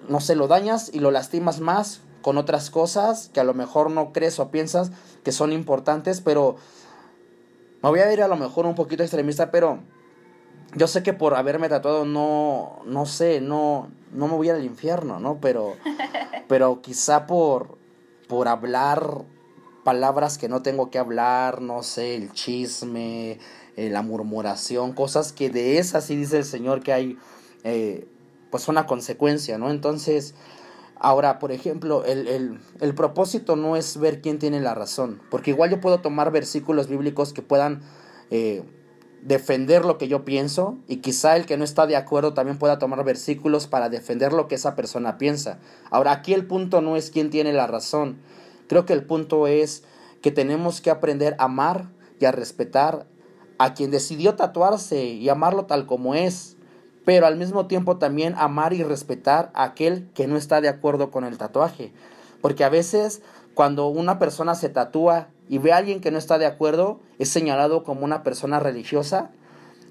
no 0.09 0.21
se 0.21 0.37
lo 0.37 0.49
dañas 0.49 0.91
y 0.93 1.01
lo 1.01 1.11
lastimas 1.11 1.61
más 1.61 2.01
con 2.23 2.39
otras 2.39 2.71
cosas 2.71 3.31
que 3.35 3.41
a 3.41 3.45
lo 3.45 3.53
mejor 3.53 3.91
no 3.91 4.13
crees 4.13 4.39
o 4.41 4.51
piensas 4.51 4.91
que 5.23 5.33
son 5.33 5.53
importantes, 5.53 6.21
pero 6.23 6.57
me 7.83 7.91
voy 7.91 8.01
a 8.01 8.11
ir 8.13 8.23
a 8.23 8.29
lo 8.29 8.37
mejor 8.37 8.65
un 8.65 8.75
poquito 8.75 9.03
extremista, 9.03 9.51
pero 9.51 9.81
yo 10.75 10.87
sé 10.87 11.03
que 11.03 11.13
por 11.13 11.35
haberme 11.35 11.69
tatuado 11.69 12.07
no, 12.07 12.81
no 12.87 13.05
sé, 13.05 13.43
no, 13.43 13.91
no 14.11 14.27
me 14.27 14.35
voy 14.35 14.49
al 14.49 14.65
infierno, 14.65 15.21
¿no? 15.21 15.39
Pero, 15.41 15.75
pero 16.49 16.81
quizá 16.81 17.27
por, 17.27 17.77
por 18.27 18.49
hablar 18.49 19.25
palabras 19.85 20.39
que 20.39 20.49
no 20.49 20.63
tengo 20.63 20.91
que 20.91 20.99
hablar, 20.99 21.61
no 21.61 21.83
sé, 21.83 22.17
el 22.17 22.33
chisme, 22.33 23.39
eh, 23.77 23.91
la 23.91 24.03
murmuración, 24.03 24.93
cosas 24.93 25.33
que 25.33 25.51
de 25.51 25.79
esas 25.79 26.05
sí 26.07 26.17
dice 26.17 26.39
el 26.39 26.45
Señor 26.45 26.83
que 26.83 26.93
hay, 26.93 27.19
eh, 27.63 28.09
pues 28.51 28.69
una 28.69 28.87
consecuencia, 28.87 29.59
¿no? 29.59 29.71
Entonces, 29.71 30.35
ahora, 30.99 31.39
por 31.39 31.53
ejemplo, 31.53 32.05
el, 32.05 32.59
el, 32.81 32.95
propósito 32.95 33.57
no 33.57 33.77
es 33.77 33.99
ver 33.99 34.21
quién 34.21 34.39
tiene 34.39 34.61
la 34.61 34.75
razón, 34.75 35.21
porque 35.31 35.51
igual 35.51 35.71
yo 35.71 35.81
puedo 35.81 36.01
tomar 36.01 36.33
versículos 36.33 36.89
bíblicos 36.89 37.33
que 37.33 37.43
puedan... 37.43 37.83
Eh, 38.31 38.65
defender 39.25 39.87
lo 39.87 39.97
que 39.97 40.07
yo 40.07 40.25
pienso 40.27 40.77
y 40.87 40.99
quizá 40.99 41.37
el 41.37 41.47
que 41.47 41.57
no 41.57 41.65
está 41.65 41.87
de 41.87 41.97
acuerdo 41.97 42.35
también 42.35 42.59
pueda 42.59 42.79
tomar 42.79 43.03
versículos 43.05 43.67
para 43.67 43.89
defender 43.89 44.35
lo 44.35 44.49
que 44.49 44.55
esa 44.55 44.77
persona 44.77 45.17
piensa. 45.17 45.59
Ahora, 45.91 46.13
aquí 46.13 46.35
el 46.35 46.47
punto 46.47 46.83
no 46.83 46.95
es 46.97 47.11
quién 47.11 47.31
tiene 47.31 47.55
la 47.55 47.67
razón. 47.67 48.19
Creo 48.69 48.87
que 48.87 48.93
el 48.93 49.05
punto 49.05 49.47
es 49.47 49.85
que 50.23 50.31
tenemos 50.31 50.81
que 50.81 50.91
aprender 50.91 51.37
a 51.39 51.45
amar 51.45 51.91
y 52.19 52.25
a 52.25 52.33
respetar 52.33 53.07
a 53.59 53.75
quien 53.75 53.91
decidió 53.91 54.35
tatuarse 54.35 55.05
y 55.05 55.29
amarlo 55.29 55.67
tal 55.67 55.87
como 55.87 56.15
es, 56.15 56.57
pero 57.05 57.27
al 57.27 57.37
mismo 57.37 57.67
tiempo 57.67 57.99
también 57.99 58.35
amar 58.37 58.73
y 58.73 58.83
respetar 58.83 59.51
a 59.55 59.65
aquel 59.65 60.09
que 60.15 60.27
no 60.27 60.37
está 60.37 60.61
de 60.61 60.69
acuerdo 60.69 61.11
con 61.11 61.25
el 61.25 61.39
tatuaje. 61.39 61.93
Porque 62.41 62.65
a 62.65 62.69
veces 62.69 63.23
cuando 63.55 63.87
una 63.89 64.19
persona 64.19 64.55
se 64.55 64.69
tatúa 64.69 65.29
y 65.49 65.59
ve 65.59 65.73
a 65.73 65.77
alguien 65.77 66.01
que 66.01 66.11
no 66.11 66.19
está 66.19 66.39
de 66.39 66.47
acuerdo, 66.47 67.01
es 67.19 67.29
señalado 67.29 67.85
como 67.85 68.05
una 68.05 68.23
persona 68.23 68.61
religiosa, 68.61 69.31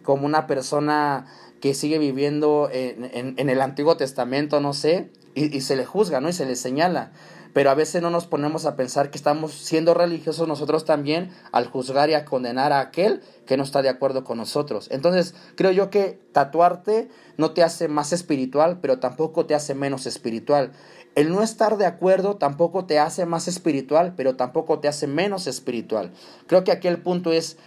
como 0.03 0.25
una 0.25 0.47
persona 0.47 1.27
que 1.61 1.73
sigue 1.73 1.97
viviendo 1.97 2.69
en, 2.71 3.37
en, 3.37 3.49
el 3.49 3.61
Antiguo 3.61 3.95
Testamento, 3.95 4.59
no 4.59 4.73
sé, 4.73 5.11
y, 5.33 5.55
y, 5.55 5.61
se 5.61 5.77
le 5.77 5.85
juzga, 5.85 6.19
¿no? 6.19 6.27
Y 6.27 6.33
se 6.33 6.45
le 6.45 6.57
señala. 6.57 7.13
Pero 7.53 7.69
a 7.69 7.75
veces 7.75 8.01
no 8.01 8.09
nos 8.09 8.25
ponemos 8.25 8.65
a 8.65 8.75
pensar 8.75 9.11
que 9.11 9.17
estamos 9.17 9.53
siendo 9.53 9.93
religiosos 9.93 10.47
nosotros 10.47 10.85
también 10.85 11.29
al 11.51 11.67
juzgar 11.67 12.09
y 12.09 12.15
a 12.15 12.25
condenar 12.25 12.73
a 12.73 12.79
aquel 12.79 13.21
que 13.45 13.57
no 13.57 13.63
está 13.63 13.81
de 13.81 13.89
acuerdo 13.89 14.23
con 14.23 14.37
nosotros. 14.37 14.87
Entonces, 14.91 15.35
creo 15.55 15.71
yo 15.71 15.89
que 15.89 16.19
tatuarte 16.31 17.09
no 17.37 17.51
te 17.51 17.63
hace 17.63 17.87
más 17.87 18.11
espiritual, 18.11 18.79
pero 18.81 18.99
tampoco 18.99 19.45
te 19.45 19.55
hace 19.55 19.75
menos 19.75 20.05
espiritual. 20.05 20.71
El 21.15 21.29
no 21.29 21.43
estar 21.43 21.77
de 21.77 21.85
acuerdo 21.85 22.37
tampoco 22.37 22.85
te 22.85 22.97
hace 22.97 23.27
más 23.27 23.47
espiritual, 23.47 24.13
pero 24.17 24.35
tampoco 24.35 24.79
te 24.79 24.87
hace 24.87 25.05
menos 25.05 25.45
espiritual. 25.45 26.11
Creo 26.47 26.63
que 26.63 26.71
aquí 26.71 26.87
el 26.87 26.97
punto 26.97 27.31
es 27.31 27.57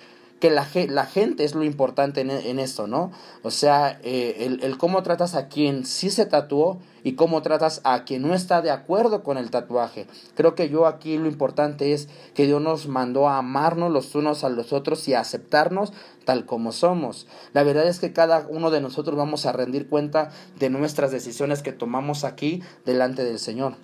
que 0.41 0.51
la, 0.51 0.67
la 0.89 1.07
gente 1.07 1.45
es 1.45 1.55
lo 1.55 1.65
importante 1.65 2.21
en, 2.21 2.31
en 2.31 2.59
esto, 2.59 2.87
¿no? 2.87 3.11
O 3.43 3.51
sea, 3.51 3.99
eh, 4.03 4.37
el, 4.41 4.63
el, 4.63 4.77
cómo 4.77 5.03
tratas 5.03 5.35
a 5.35 5.49
quien 5.49 5.87
sí 5.87 6.11
se 6.11 6.27
tatuó 6.27 6.79
y 7.03 7.13
cómo 7.13 7.41
tratas 7.41 7.81
a 7.85 8.05
quien 8.05 8.23
no 8.23 8.35
está 8.35 8.61
de 8.61 8.71
acuerdo 8.71 9.23
con 9.23 9.39
el 9.39 9.51
tatuaje. 9.51 10.07
Creo 10.35 10.55
que 10.55 10.69
yo 10.69 10.87
aquí 10.87 11.17
lo 11.17 11.27
importante 11.27 11.93
es 11.93 12.09
que 12.35 12.47
Dios 12.47 12.61
nos 12.61 12.87
mandó 12.87 13.29
a 13.29 13.39
amarnos 13.39 13.91
los 13.91 14.15
unos 14.15 14.45
a 14.45 14.51
los 14.51 14.73
otros 14.73 15.07
y 15.09 15.15
a 15.15 15.21
aceptarnos 15.21 15.93
tal 16.25 16.45
como 16.45 16.73
somos. 16.73 17.27
La 17.55 17.63
verdad 17.63 17.89
es 17.89 17.99
que 17.99 18.13
cada 18.13 18.47
uno 18.49 18.71
de 18.71 18.81
nosotros 18.81 19.17
vamos 19.17 19.47
a 19.47 19.53
rendir 19.53 19.89
cuenta 19.89 20.31
de 20.59 20.69
nuestras 20.69 21.13
decisiones 21.13 21.63
que 21.63 21.73
tomamos 21.73 22.25
aquí 22.25 22.63
delante 22.85 23.25
del 23.25 23.39
Señor. 23.39 23.77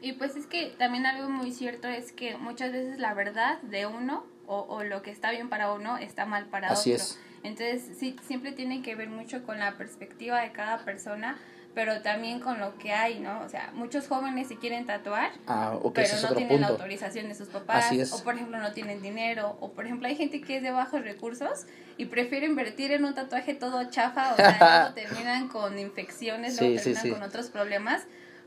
Y 0.00 0.12
pues 0.14 0.36
es 0.36 0.46
que 0.46 0.74
también 0.78 1.06
algo 1.06 1.30
muy 1.30 1.52
cierto 1.52 1.88
es 1.88 2.12
que 2.12 2.36
muchas 2.36 2.72
veces 2.72 2.98
la 2.98 3.14
verdad 3.14 3.62
de 3.62 3.86
uno 3.86 4.33
o, 4.46 4.60
o 4.68 4.84
lo 4.84 5.02
que 5.02 5.10
está 5.10 5.30
bien 5.30 5.48
para 5.48 5.72
uno 5.72 5.96
está 5.98 6.26
mal 6.26 6.46
para 6.46 6.68
Así 6.68 6.92
otro. 6.92 7.04
es. 7.04 7.18
Entonces 7.42 7.82
sí, 7.98 8.16
siempre 8.26 8.52
tiene 8.52 8.82
que 8.82 8.94
ver 8.94 9.08
mucho 9.10 9.42
con 9.44 9.58
la 9.58 9.76
perspectiva 9.76 10.40
de 10.40 10.52
cada 10.52 10.78
persona, 10.84 11.36
pero 11.74 12.00
también 12.02 12.38
con 12.40 12.58
lo 12.60 12.78
que 12.78 12.92
hay, 12.92 13.18
¿no? 13.18 13.40
O 13.40 13.48
sea, 13.48 13.70
muchos 13.74 14.06
jóvenes 14.06 14.46
se 14.48 14.56
quieren 14.56 14.86
tatuar, 14.86 15.32
Ah, 15.46 15.76
pero 15.92 16.08
no 16.22 16.34
tienen 16.36 16.60
la 16.60 16.68
punto. 16.68 16.82
autorización 16.82 17.28
de 17.28 17.34
sus 17.34 17.48
papás, 17.48 17.92
o 18.12 18.22
por 18.22 18.36
ejemplo 18.36 18.58
no 18.58 18.72
tienen 18.72 19.02
dinero, 19.02 19.56
o 19.60 19.72
por 19.72 19.84
ejemplo 19.84 20.06
hay 20.08 20.14
gente 20.16 20.40
que 20.40 20.58
es 20.58 20.62
de 20.62 20.70
bajos 20.70 21.02
recursos 21.02 21.66
y 21.96 22.06
prefiere 22.06 22.46
invertir 22.46 22.92
en 22.92 23.04
un 23.04 23.12
tatuaje 23.14 23.54
todo 23.54 23.90
chafa, 23.90 24.32
o 24.34 24.36
sea, 24.36 24.56
luego 24.94 24.94
terminan 24.94 25.48
con 25.48 25.78
infecciones, 25.78 26.58
luego 26.60 26.78
Sí, 26.78 26.78
sí, 26.78 26.84
terminan 26.94 27.02
sí. 27.02 27.10
con 27.10 27.22
otros 27.28 27.48
problemas, 27.48 28.04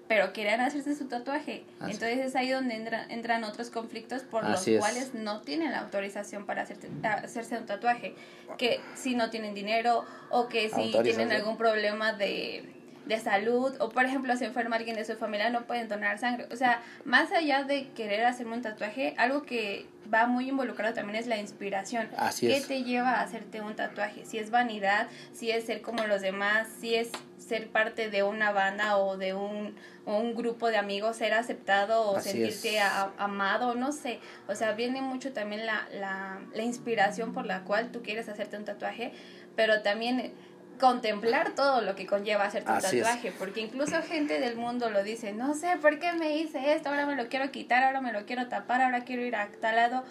pero 0.08 0.32
quieren 0.34 0.62
hacerse 0.62 0.96
su 0.96 1.08
tatuaje. 1.08 1.64
Así. 1.80 1.92
Entonces 1.94 2.20
es 2.20 2.36
ahí 2.36 2.50
donde 2.50 2.76
entra- 2.76 3.06
entran 3.10 3.44
otros 3.44 3.70
conflictos 3.70 4.24
por 4.24 4.46
Así 4.46 4.52
los 4.52 4.68
es. 4.68 4.80
cuales 4.80 5.14
no 5.14 5.42
tienen 5.42 5.72
la 5.72 5.80
autorización 5.80 6.46
para 6.46 6.62
hacerte- 6.64 6.90
hacerse 7.04 7.58
un 7.58 7.66
tatuaje. 7.66 8.16
Que 8.58 8.80
si 8.96 9.16
no 9.16 9.30
tienen 9.30 9.54
dinero 9.54 10.06
o 10.30 10.48
que 10.48 10.70
si 10.70 10.92
tienen 11.04 11.32
algún 11.32 11.58
problema 11.58 12.14
de, 12.14 12.74
de 13.08 13.20
salud 13.20 13.74
o 13.80 13.90
por 13.90 14.06
ejemplo 14.06 14.36
se 14.36 14.46
enferma 14.46 14.76
alguien 14.76 14.96
de 14.96 15.06
su 15.06 15.16
familia 15.16 15.50
no 15.50 15.66
pueden 15.66 15.88
donar 15.88 16.18
sangre. 16.20 16.48
O 16.52 16.56
sea, 16.56 16.82
más 17.06 17.32
allá 17.32 17.64
de 17.64 17.88
querer 17.90 18.26
hacerme 18.26 18.56
un 18.56 18.62
tatuaje, 18.62 19.14
algo 19.18 19.44
que 19.44 19.86
va 20.14 20.26
muy 20.28 20.50
involucrado 20.50 20.94
también 20.94 21.18
es 21.18 21.28
la 21.28 21.38
inspiración. 21.38 22.10
Así 22.18 22.48
¿Qué 22.48 22.58
es. 22.58 22.68
te 22.68 22.84
lleva 22.84 23.12
a 23.16 23.22
hacerte 23.22 23.62
un 23.62 23.76
tatuaje? 23.76 24.26
Si 24.26 24.38
es 24.40 24.52
vanidad, 24.52 25.08
si 25.34 25.52
es 25.52 25.66
ser 25.66 25.82
como 25.82 26.06
los 26.06 26.22
demás, 26.22 26.68
si 26.80 26.96
es 26.96 27.10
ser 27.38 27.70
parte 27.70 28.10
de 28.10 28.24
una 28.24 28.52
banda 28.52 28.98
o 28.98 29.16
de 29.18 29.34
un, 29.34 29.76
o 30.06 30.18
un 30.18 30.36
grupo 30.36 30.68
de 30.70 30.76
amigos, 30.78 31.16
ser 31.18 31.34
aceptado 31.34 32.12
o 32.12 32.18
Así 32.18 32.32
sentirte 32.32 32.80
a- 32.82 33.12
amado, 33.18 33.76
no 33.76 33.92
sé. 33.94 34.20
O 34.48 34.56
sea, 34.56 34.74
viene 34.74 35.02
mucho 35.02 35.32
también 35.32 35.66
la, 35.66 35.88
la, 35.94 36.40
la 36.54 36.64
inspiración 36.64 37.34
por 37.34 37.46
la 37.46 37.62
cual 37.62 37.92
tú 37.92 38.02
quieres 38.02 38.28
hacerte 38.28 38.58
un 38.58 38.66
tatuaje, 38.66 39.14
pero 39.56 39.82
también 39.82 40.34
contemplar 40.79 41.55
todo 41.55 41.81
lo 41.81 41.96
que 41.96 42.05
conlleva 42.05 42.46
hacerte 42.46 42.72
un 42.72 42.77
es. 42.77 42.84
tatuaje, 42.84 43.31
porque 43.38 43.62
incluso 43.62 44.01
gente 44.01 44.39
del 44.39 44.55
mundo 44.55 44.89
lo 44.89 45.03
dice, 45.03 45.34
no 45.34 45.53
sé 45.53 45.77
por 45.77 46.00
qué 46.00 46.13
me 46.13 46.38
hice 46.38 46.74
esto, 46.74 46.89
ahora 46.89 47.05
me 47.05 47.15
lo 47.15 47.27
quiero 47.29 47.51
quitar, 47.51 47.84
ahora 47.84 48.01
me 48.01 48.13
lo 48.13 48.25
quiero 48.25 48.48
tapar, 48.48 48.81
ahora 48.81 49.03
quiero 49.03 49.24
ir 49.24 49.36
a 49.36 49.50
tal 49.60 49.75
lado. 49.75 50.03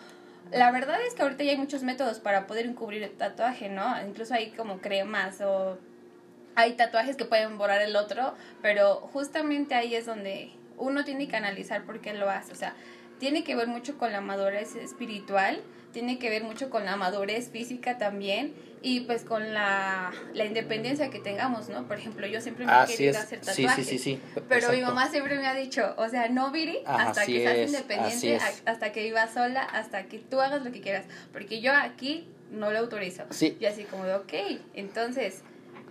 La 0.52 0.70
verdad 0.70 0.99
es 1.06 1.14
que 1.14 1.23
ahorita 1.23 1.44
ya 1.44 1.52
hay 1.52 1.56
muchos 1.56 1.82
métodos 1.82 2.20
para 2.20 2.46
poder 2.46 2.66
encubrir 2.66 3.02
el 3.02 3.11
tatuaje, 3.11 3.68
¿no? 3.68 4.00
Incluso 4.06 4.35
hay 4.35 4.50
como 4.50 4.78
cremas 4.78 5.40
o 5.40 5.78
hay 6.54 6.75
tatuajes 6.75 7.16
que 7.16 7.25
pueden 7.25 7.58
borrar 7.58 7.82
el 7.82 7.96
otro, 7.96 8.35
pero 8.62 8.96
justamente 9.12 9.75
ahí 9.75 9.94
es 9.94 10.06
donde 10.06 10.52
uno 10.78 11.04
tiene 11.04 11.28
que 11.28 11.37
analizar 11.37 11.85
por 11.85 12.00
qué 12.00 12.14
lo 12.14 12.30
hace. 12.30 12.52
O 12.52 12.56
sea, 12.56 12.75
tiene 13.18 13.44
que 13.44 13.54
ver 13.56 13.68
mucho 13.68 13.99
con 13.99 14.12
la 14.12 14.20
madurez 14.20 14.76
espiritual, 14.76 15.61
tiene 15.92 16.18
que 16.18 16.28
ver 16.28 16.44
mucho 16.44 16.68
con 16.68 16.85
la 16.85 16.96
madurez 16.96 17.50
física 17.50 17.96
también 17.96 18.54
y 18.82 19.00
pues 19.00 19.25
con 19.25 19.54
la, 19.54 20.12
la 20.35 20.44
independencia 20.44 21.11
que 21.11 21.18
tengamos, 21.18 21.68
¿no? 21.68 21.88
Por 21.88 21.99
ejemplo, 21.99 22.26
yo 22.26 22.40
siempre 22.40 22.66
me 22.66 22.73
he 22.85 22.87
querido 22.87 23.18
hacer 23.18 23.40
tatuajes. 23.40 23.87
sí, 23.87 23.99
sí, 23.99 23.99
sí. 23.99 24.20
Pero 24.49 24.70
mi 24.70 24.80
mamá 24.82 25.08
siempre 25.08 25.38
me 25.38 25.46
ha 25.46 25.54
dicho, 25.54 25.94
o 25.96 26.08
sea, 26.08 26.28
no 26.28 26.50
Viri, 26.50 26.80
hasta 26.87 27.25
que 27.25 27.40
seas 27.40 27.68
independiente, 27.68 28.38
hasta 28.66 28.92
que 28.92 29.02
vivas 29.02 29.32
sola, 29.32 29.62
hasta 29.62 30.04
que 30.04 30.18
tú 30.18 30.40
hagas 30.40 30.64
lo 30.64 30.70
que 30.70 30.80
quieras. 30.80 31.06
Porque 31.32 31.61
yo 31.61 31.73
aquí 31.73 32.28
no 32.50 32.70
lo 32.70 32.78
autorizo. 32.78 33.25
Sí. 33.30 33.56
Y 33.58 33.64
así 33.64 33.85
como 33.85 34.04
de, 34.04 34.14
ok, 34.14 34.32
entonces 34.75 35.42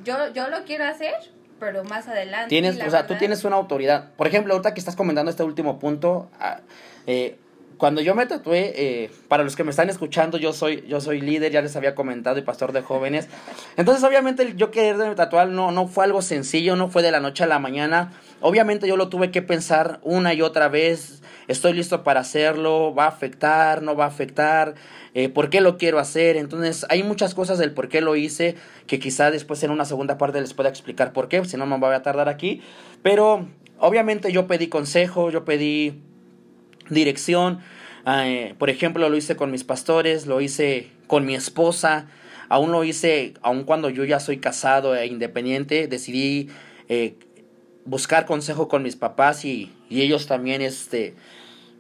yo, 0.03 0.31
yo 0.33 0.47
lo 0.49 0.63
quiero 0.63 0.85
hacer, 0.85 1.15
pero 1.59 1.83
más 1.83 2.07
adelante. 2.07 2.49
Tienes, 2.49 2.79
o 2.81 2.89
sea, 2.89 3.07
tú 3.07 3.15
tienes 3.15 3.43
una 3.43 3.55
autoridad. 3.55 4.11
Por 4.17 4.27
ejemplo, 4.27 4.53
ahorita 4.53 4.73
que 4.73 4.79
estás 4.79 4.95
comentando 4.95 5.31
este 5.31 5.43
último 5.43 5.79
punto, 5.79 6.29
ah, 6.39 6.59
eh, 7.07 7.37
cuando 7.77 8.01
yo 8.01 8.15
me 8.15 8.25
tatué, 8.25 8.73
eh, 8.75 9.11
para 9.27 9.43
los 9.43 9.55
que 9.55 9.63
me 9.63 9.71
están 9.71 9.89
escuchando, 9.89 10.37
yo 10.37 10.53
soy, 10.53 10.85
yo 10.87 11.01
soy 11.01 11.21
líder, 11.21 11.51
ya 11.51 11.61
les 11.61 11.75
había 11.75 11.95
comentado, 11.95 12.37
y 12.37 12.41
pastor 12.41 12.71
de 12.71 12.81
jóvenes. 12.81 13.27
Entonces, 13.77 14.03
obviamente, 14.03 14.53
yo 14.55 14.71
querer 14.71 15.15
tatuar 15.15 15.49
no, 15.49 15.71
no 15.71 15.87
fue 15.87 16.05
algo 16.05 16.21
sencillo, 16.21 16.75
no 16.75 16.89
fue 16.89 17.03
de 17.03 17.11
la 17.11 17.19
noche 17.19 17.43
a 17.43 17.47
la 17.47 17.59
mañana. 17.59 18.13
Obviamente, 18.41 18.87
yo 18.87 18.97
lo 18.97 19.09
tuve 19.09 19.31
que 19.31 19.41
pensar 19.41 19.99
una 20.03 20.33
y 20.33 20.41
otra 20.41 20.69
vez. 20.69 21.21
Estoy 21.47 21.73
listo 21.73 22.03
para 22.03 22.21
hacerlo, 22.21 22.95
va 22.95 23.05
a 23.05 23.09
afectar, 23.09 23.81
no 23.83 23.95
va 23.95 24.05
a 24.05 24.07
afectar, 24.07 24.75
eh, 25.13 25.29
por 25.29 25.49
qué 25.49 25.61
lo 25.61 25.77
quiero 25.77 25.99
hacer. 25.99 26.37
Entonces, 26.37 26.85
hay 26.89 27.03
muchas 27.03 27.35
cosas 27.35 27.57
del 27.57 27.71
por 27.71 27.87
qué 27.89 28.01
lo 28.01 28.15
hice, 28.15 28.55
que 28.87 28.99
quizá 28.99 29.31
después 29.31 29.61
en 29.63 29.71
una 29.71 29.85
segunda 29.85 30.17
parte 30.17 30.41
les 30.41 30.53
pueda 30.53 30.69
explicar 30.69 31.13
por 31.13 31.27
qué, 31.27 31.43
si 31.45 31.57
no 31.57 31.65
me 31.65 31.77
voy 31.77 31.93
a 31.93 32.01
tardar 32.01 32.29
aquí. 32.29 32.61
Pero, 33.03 33.47
obviamente, 33.79 34.31
yo 34.31 34.47
pedí 34.47 34.67
consejo, 34.67 35.29
yo 35.29 35.45
pedí 35.45 36.01
dirección. 36.89 37.59
Eh, 38.07 38.55
por 38.57 38.69
ejemplo, 38.69 39.09
lo 39.09 39.17
hice 39.17 39.35
con 39.35 39.51
mis 39.51 39.63
pastores, 39.63 40.27
lo 40.27 40.41
hice 40.41 40.91
con 41.07 41.25
mi 41.25 41.35
esposa, 41.35 42.07
aún 42.49 42.71
lo 42.71 42.83
hice, 42.83 43.33
aun 43.41 43.63
cuando 43.63 43.89
yo 43.89 44.03
ya 44.03 44.19
soy 44.19 44.37
casado 44.37 44.95
e 44.95 45.07
independiente, 45.07 45.87
decidí 45.87 46.49
eh, 46.89 47.15
buscar 47.85 48.25
consejo 48.25 48.67
con 48.67 48.83
mis 48.83 48.95
papás 48.95 49.45
y, 49.45 49.73
y 49.89 50.01
ellos 50.01 50.27
también 50.27 50.61
este, 50.61 51.15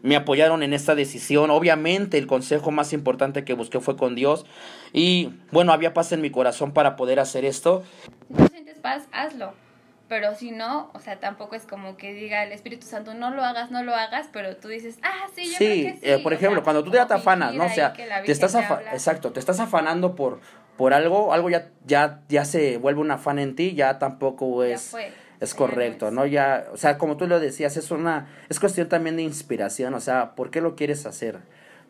me 0.01 0.15
apoyaron 0.15 0.63
en 0.63 0.73
esta 0.73 0.95
decisión. 0.95 1.49
Obviamente 1.49 2.17
el 2.17 2.27
consejo 2.27 2.71
más 2.71 2.93
importante 2.93 3.43
que 3.43 3.53
busqué 3.53 3.79
fue 3.79 3.97
con 3.97 4.15
Dios 4.15 4.45
y 4.93 5.31
bueno, 5.51 5.73
había 5.73 5.93
paz 5.93 6.11
en 6.11 6.21
mi 6.21 6.29
corazón 6.29 6.73
para 6.73 6.95
poder 6.95 7.19
hacer 7.19 7.45
esto. 7.45 7.83
Si 8.27 8.33
tú 8.33 8.47
sientes 8.51 8.79
paz, 8.79 9.07
hazlo. 9.11 9.64
Pero 10.07 10.35
si 10.35 10.51
no, 10.51 10.91
o 10.93 10.99
sea, 10.99 11.19
tampoco 11.19 11.55
es 11.55 11.63
como 11.65 11.97
que 11.97 12.13
diga 12.13 12.43
el 12.43 12.51
Espíritu 12.51 12.85
Santo, 12.85 13.15
no 13.15 13.31
lo 13.31 13.43
hagas, 13.43 13.71
no 13.71 13.83
lo 13.83 13.95
hagas, 13.95 14.27
pero 14.31 14.55
tú 14.57 14.67
dices, 14.67 14.99
ah, 15.01 15.27
sí, 15.35 15.45
yo 15.51 15.57
creo 15.57 15.73
Sí, 15.73 15.83
que 15.83 15.93
sí. 15.93 15.99
eh, 16.03 16.19
por 16.21 16.33
O 16.33 16.35
ejemplo, 16.35 16.57
sea, 16.59 16.63
cuando 16.63 16.83
tú 16.83 16.91
ya 16.91 17.07
te 17.07 17.15
afanas, 17.15 17.53
¿no? 17.55 17.65
O 17.65 17.69
sea, 17.69 17.93
que 17.93 18.05
te 18.25 18.31
estás 18.31 18.51
te 18.53 18.59
exacto, 18.93 19.31
te 19.31 19.39
estás 19.39 19.59
afanando 19.59 20.15
por 20.15 20.39
por 20.77 20.93
algo, 20.93 21.33
algo 21.33 21.49
ya 21.49 21.69
ya 21.85 22.21
ya 22.29 22.45
se 22.45 22.77
vuelve 22.77 23.01
un 23.01 23.09
afán 23.09 23.39
en 23.39 23.55
ti, 23.55 23.73
ya 23.73 23.97
tampoco 23.97 24.63
es 24.63 24.95
es 25.39 25.53
correcto, 25.55 26.11
no 26.11 26.21
¿no? 26.21 26.25
Ya, 26.27 26.65
o 26.71 26.77
sea, 26.77 26.97
como 26.97 27.17
tú 27.17 27.27
lo 27.27 27.39
decías, 27.39 27.75
es 27.75 27.89
una 27.91 28.27
es 28.49 28.59
cuestión 28.59 28.87
también 28.87 29.15
de 29.15 29.23
inspiración, 29.23 29.93
o 29.95 29.99
sea, 30.01 30.35
¿por 30.35 30.51
qué 30.51 30.61
lo 30.61 30.75
quieres 30.75 31.05
hacer? 31.05 31.39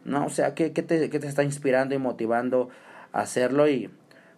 ¿No? 0.06 0.26
O 0.26 0.30
sea, 0.30 0.54
¿qué, 0.56 0.72
qué 0.72 0.84
te 0.84 1.10
qué 1.10 1.20
te 1.20 1.28
está 1.28 1.44
inspirando 1.44 1.96
y 1.96 1.98
motivando 1.98 2.70
a 3.12 3.22
hacerlo 3.22 3.68
y 3.68 3.90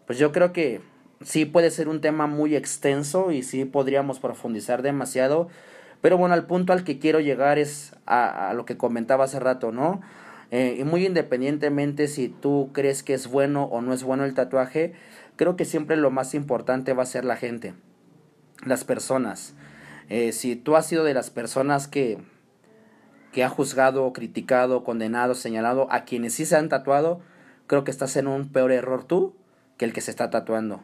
pues 0.08 0.18
yo 0.18 0.32
creo 0.32 0.52
que 0.54 0.82
sí 1.24 1.46
puede 1.46 1.72
ser 1.72 1.90
un 1.90 2.02
tema 2.02 2.28
muy 2.28 2.56
extenso 2.56 3.32
y 3.32 3.44
sí 3.44 3.66
podríamos 3.66 4.20
profundizar 4.20 4.82
demasiado, 4.82 5.50
pero 6.02 6.18
bueno, 6.18 6.36
al 6.36 6.46
punto 6.46 6.74
al 6.74 6.84
que 6.84 7.00
quiero 7.00 7.20
llegar 7.20 7.58
es 7.58 7.96
a, 8.06 8.54
lo 8.56 8.66
que 8.66 8.78
comentaba 8.78 9.26
hace 9.26 9.40
rato, 9.40 9.72
¿no? 9.72 10.02
Eh, 10.52 10.78
y 10.80 10.84
muy 10.84 11.06
independientemente 11.06 12.08
si 12.08 12.30
tú 12.30 12.70
crees 12.72 13.04
que 13.04 13.14
es 13.14 13.28
bueno 13.28 13.64
o 13.66 13.82
no 13.82 13.94
es 13.94 14.04
bueno 14.04 14.24
el 14.24 14.34
tatuaje, 14.34 14.94
creo 15.36 15.56
que 15.56 15.66
siempre 15.66 15.98
lo 15.98 16.12
más 16.12 16.34
importante 16.34 16.94
va 16.94 17.04
a 17.04 17.08
ser 17.08 17.26
la 17.26 17.36
gente, 17.36 17.74
las 18.66 18.84
personas. 18.84 19.56
Eh, 20.10 20.32
si 20.32 20.56
tú 20.56 20.76
has 20.76 20.86
sido 20.86 21.04
de 21.04 21.14
las 21.14 21.30
personas 21.30 21.88
que, 21.88 22.20
que 23.34 23.44
ha 23.44 23.50
juzgado, 23.50 24.14
criticado, 24.14 24.84
condenado, 24.84 25.36
señalado 25.36 25.88
a 25.92 26.06
quienes 26.06 26.34
sí 26.36 26.46
se 26.46 26.56
han 26.56 26.70
tatuado, 26.70 27.20
creo 27.66 27.84
que 27.84 27.92
estás 27.92 28.16
en 28.16 28.28
un 28.28 28.50
peor 28.50 28.72
error 28.72 29.04
tú 29.04 29.36
que 29.78 29.84
el 29.84 29.94
que 29.94 30.02
se 30.02 30.12
está 30.12 30.30
tatuando. 30.30 30.82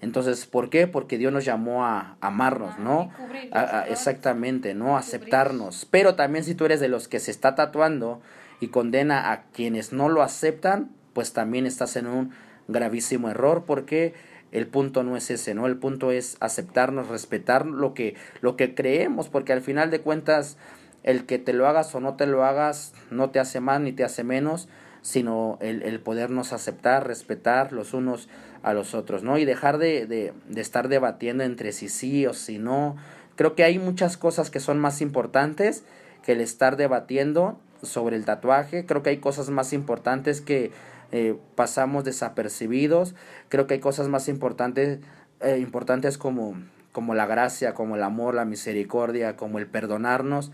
Entonces, 0.00 0.46
¿por 0.46 0.70
qué? 0.70 0.86
Porque 0.86 1.18
Dios 1.18 1.32
nos 1.32 1.44
llamó 1.44 1.84
a 1.84 2.16
amarnos, 2.20 2.74
Ah, 2.78 2.82
¿no? 2.82 3.10
A- 3.50 3.84
exactamente, 3.88 4.74
¿no? 4.74 4.96
Aceptarnos. 4.96 5.86
Pero 5.90 6.14
también 6.14 6.44
si 6.44 6.54
tú 6.54 6.64
eres 6.66 6.80
de 6.80 6.88
los 6.88 7.08
que 7.08 7.18
se 7.18 7.30
está 7.30 7.54
tatuando 7.54 8.20
y 8.60 8.68
condena 8.68 9.32
a 9.32 9.42
quienes 9.52 9.92
no 9.92 10.08
lo 10.08 10.22
aceptan, 10.22 10.90
pues 11.14 11.32
también 11.32 11.66
estás 11.66 11.96
en 11.96 12.06
un 12.06 12.30
gravísimo 12.68 13.30
error 13.30 13.64
porque 13.66 14.14
el 14.52 14.66
punto 14.66 15.02
no 15.02 15.16
es 15.16 15.30
ese, 15.30 15.54
¿no? 15.54 15.66
El 15.66 15.76
punto 15.76 16.10
es 16.10 16.36
aceptarnos, 16.40 17.08
respetar 17.08 17.66
lo 17.66 17.94
que, 17.94 18.14
lo 18.40 18.56
que 18.56 18.74
creemos, 18.74 19.28
porque 19.28 19.52
al 19.52 19.60
final 19.62 19.90
de 19.90 20.00
cuentas, 20.00 20.56
el 21.02 21.24
que 21.26 21.38
te 21.38 21.52
lo 21.52 21.66
hagas 21.66 21.94
o 21.94 22.00
no 22.00 22.14
te 22.16 22.26
lo 22.26 22.44
hagas 22.44 22.92
no 23.10 23.30
te 23.30 23.40
hace 23.40 23.60
más 23.60 23.80
ni 23.80 23.92
te 23.92 24.04
hace 24.04 24.24
menos, 24.24 24.68
sino 25.02 25.58
el, 25.60 25.82
el 25.82 26.00
podernos 26.00 26.52
aceptar, 26.52 27.06
respetar 27.06 27.72
los 27.72 27.94
unos 27.94 28.28
a 28.62 28.74
los 28.74 28.94
otros, 28.94 29.22
¿no? 29.22 29.38
Y 29.38 29.44
dejar 29.44 29.78
de, 29.78 30.06
de, 30.06 30.32
de 30.48 30.60
estar 30.60 30.88
debatiendo 30.88 31.44
entre 31.44 31.72
si 31.72 31.88
sí 31.88 32.26
o 32.26 32.34
si 32.34 32.58
no. 32.58 32.96
Creo 33.36 33.54
que 33.54 33.64
hay 33.64 33.78
muchas 33.78 34.16
cosas 34.16 34.50
que 34.50 34.60
son 34.60 34.78
más 34.78 35.00
importantes 35.00 35.84
que 36.22 36.32
el 36.32 36.40
estar 36.40 36.76
debatiendo 36.76 37.58
sobre 37.82 38.16
el 38.16 38.24
tatuaje. 38.24 38.84
Creo 38.84 39.02
que 39.02 39.10
hay 39.10 39.18
cosas 39.18 39.50
más 39.50 39.72
importantes 39.72 40.40
que 40.40 40.72
eh, 41.12 41.36
pasamos 41.54 42.04
desapercibidos. 42.04 43.14
Creo 43.48 43.66
que 43.66 43.74
hay 43.74 43.80
cosas 43.80 44.08
más 44.08 44.28
importantes, 44.28 44.98
eh, 45.40 45.58
importantes 45.58 46.18
como, 46.18 46.54
como 46.92 47.14
la 47.14 47.26
gracia, 47.26 47.74
como 47.74 47.96
el 47.96 48.02
amor, 48.02 48.34
la 48.34 48.44
misericordia, 48.44 49.36
como 49.36 49.58
el 49.58 49.66
perdonarnos. 49.66 50.50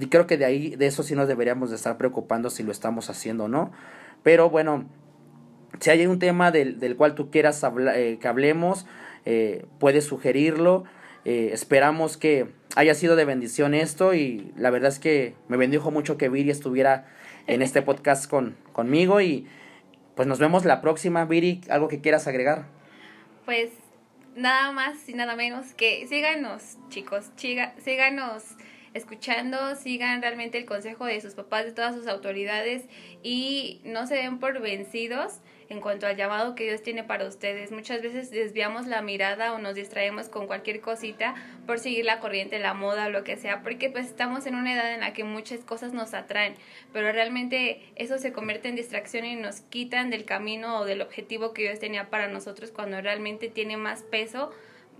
Y 0.00 0.06
creo 0.06 0.26
que 0.26 0.36
de 0.36 0.44
ahí, 0.44 0.76
de 0.76 0.86
eso 0.86 1.02
sí 1.02 1.14
nos 1.14 1.28
deberíamos 1.28 1.70
de 1.70 1.76
estar 1.76 1.96
preocupando 1.98 2.50
si 2.50 2.62
lo 2.62 2.72
estamos 2.72 3.10
haciendo 3.10 3.44
o 3.44 3.48
no. 3.48 3.72
Pero 4.22 4.50
bueno, 4.50 4.88
si 5.80 5.90
hay 5.90 6.06
un 6.06 6.18
tema 6.18 6.50
del, 6.50 6.78
del 6.78 6.96
cual 6.96 7.14
tú 7.14 7.30
quieras 7.30 7.64
que 8.20 8.28
hablemos, 8.28 8.86
puedes 9.78 10.04
sugerirlo. 10.04 10.84
esperamos 11.24 12.16
que 12.16 12.48
haya 12.76 12.94
sido 12.94 13.16
de 13.16 13.24
bendición 13.24 13.74
esto 13.74 14.14
y 14.14 14.52
la 14.56 14.70
verdad 14.70 14.88
es 14.88 14.98
que 14.98 15.34
me 15.48 15.56
bendijo 15.56 15.90
mucho 15.90 16.16
que 16.16 16.28
Viri 16.28 16.50
estuviera 16.50 17.06
en 17.46 17.62
este 17.62 17.82
podcast 17.82 18.28
con, 18.28 18.56
conmigo 18.72 19.20
y 19.20 19.46
pues 20.14 20.28
nos 20.28 20.38
vemos 20.38 20.64
la 20.64 20.80
próxima. 20.80 21.24
Viri, 21.24 21.60
¿algo 21.68 21.88
que 21.88 22.00
quieras 22.00 22.26
agregar? 22.26 22.66
Pues 23.44 23.70
nada 24.36 24.72
más 24.72 25.08
y 25.08 25.14
nada 25.14 25.36
menos 25.36 25.72
que 25.74 26.06
síganos, 26.06 26.78
chicos, 26.88 27.30
síganos 27.36 28.44
escuchando, 28.94 29.74
sigan 29.76 30.22
realmente 30.22 30.58
el 30.58 30.66
consejo 30.66 31.04
de 31.06 31.20
sus 31.20 31.34
papás, 31.34 31.64
de 31.64 31.72
todas 31.72 31.94
sus 31.94 32.06
autoridades 32.06 32.84
y 33.22 33.80
no 33.84 34.06
se 34.06 34.16
den 34.16 34.38
por 34.38 34.60
vencidos 34.60 35.40
en 35.72 35.80
cuanto 35.80 36.06
al 36.06 36.16
llamado 36.16 36.54
que 36.54 36.64
Dios 36.64 36.82
tiene 36.82 37.02
para 37.02 37.26
ustedes. 37.26 37.72
Muchas 37.72 38.02
veces 38.02 38.30
desviamos 38.30 38.86
la 38.86 39.00
mirada 39.00 39.54
o 39.54 39.58
nos 39.58 39.74
distraemos 39.74 40.28
con 40.28 40.46
cualquier 40.46 40.80
cosita 40.80 41.34
por 41.66 41.78
seguir 41.78 42.04
la 42.04 42.20
corriente, 42.20 42.58
la 42.58 42.74
moda 42.74 43.08
lo 43.08 43.24
que 43.24 43.36
sea, 43.36 43.62
porque 43.62 43.88
pues 43.88 44.06
estamos 44.06 44.46
en 44.46 44.54
una 44.54 44.74
edad 44.74 44.92
en 44.92 45.00
la 45.00 45.14
que 45.14 45.24
muchas 45.24 45.60
cosas 45.60 45.94
nos 45.94 46.12
atraen, 46.12 46.54
pero 46.92 47.10
realmente 47.10 47.80
eso 47.96 48.18
se 48.18 48.32
convierte 48.32 48.68
en 48.68 48.76
distracción 48.76 49.24
y 49.24 49.34
nos 49.34 49.60
quitan 49.62 50.10
del 50.10 50.26
camino 50.26 50.80
o 50.80 50.84
del 50.84 51.00
objetivo 51.00 51.54
que 51.54 51.62
Dios 51.62 51.78
tenía 51.78 52.10
para 52.10 52.28
nosotros 52.28 52.70
cuando 52.70 53.00
realmente 53.00 53.48
tiene 53.48 53.78
más 53.78 54.02
peso 54.02 54.52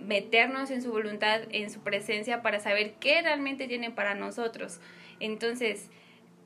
meternos 0.07 0.71
en 0.71 0.83
su 0.83 0.91
voluntad, 0.91 1.43
en 1.51 1.71
su 1.71 1.81
presencia 1.81 2.43
para 2.43 2.61
saber 2.61 2.95
qué 3.01 3.23
realmente 3.23 3.69
tiene 3.69 3.91
para 3.91 4.15
nosotros. 4.15 4.81
Entonces, 5.21 5.89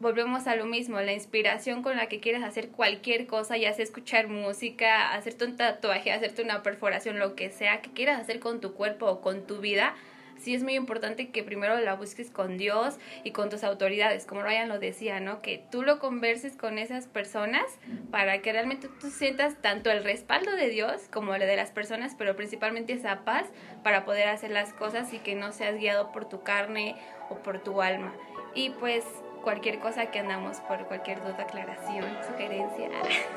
volvemos 0.01 0.47
a 0.47 0.57
lo 0.57 0.67
mismo, 0.67 1.01
la 1.01 1.13
inspiración 1.13 1.83
con 1.83 1.97
la 1.97 2.09
que 2.09 2.21
quieres 2.21 2.43
hacer 2.43 2.69
cualquier 2.69 3.27
cosa, 3.27 3.57
ya 3.57 3.73
sea 3.73 3.85
escuchar 3.85 4.29
música, 4.29 5.13
hacerte 5.15 5.45
un 5.45 5.57
tatuaje, 5.57 6.13
hacerte 6.13 6.43
una 6.43 6.63
perforación, 6.63 7.19
lo 7.19 7.35
que 7.35 7.51
sea 7.51 7.81
que 7.81 7.93
quieras 7.93 8.21
hacer 8.21 8.41
con 8.41 8.61
tu 8.61 8.75
cuerpo 8.75 9.07
o 9.07 9.21
con 9.21 9.47
tu 9.47 9.59
vida, 9.59 9.95
sí 10.39 10.55
es 10.55 10.63
muy 10.63 10.75
importante 10.75 11.31
que 11.31 11.43
primero 11.43 11.79
la 11.81 11.95
busques 11.95 12.31
con 12.31 12.57
Dios 12.57 12.97
y 13.25 13.33
con 13.33 13.51
tus 13.51 13.65
autoridades, 13.65 14.27
como 14.27 14.43
Ryan 14.43 14.69
lo 14.69 14.79
decía, 14.79 15.21
¿no? 15.21 15.43
Que 15.43 15.65
tú 15.71 15.83
lo 15.83 15.99
converses 15.99 16.57
con 16.57 16.79
esas 16.79 17.07
personas 17.07 17.65
para 18.11 18.41
que 18.43 18.53
realmente 18.53 18.89
tú 19.01 19.11
sientas 19.11 19.57
tanto 19.61 19.91
el 19.91 20.05
respaldo 20.05 20.53
de 20.53 20.69
Dios 20.69 21.03
como 21.13 21.35
el 21.35 21.41
de 21.41 21.57
las 21.57 21.71
personas, 21.71 22.15
pero 22.17 22.37
principalmente 22.37 22.93
esa 22.93 23.25
paz 23.25 23.47
para 23.83 24.05
poder 24.05 24.29
hacer 24.29 24.51
las 24.51 24.73
cosas 24.73 25.13
y 25.13 25.19
que 25.19 25.35
no 25.35 25.53
seas 25.53 25.77
guiado 25.77 26.13
por 26.13 26.29
tu 26.29 26.43
carne 26.43 26.97
o 27.31 27.37
por 27.37 27.63
tu 27.63 27.83
alma. 27.83 28.13
Y 28.55 28.71
pues 28.71 29.05
cualquier 29.47 29.79
cosa 29.79 30.07
que 30.07 30.19
andamos 30.19 30.59
por 30.63 30.87
cualquier 30.87 31.21
duda, 31.21 31.43
aclaración, 31.43 32.05
sugerencia. 32.27 32.91